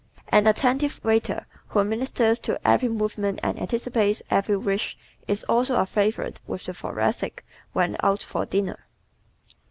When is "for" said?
8.23-8.47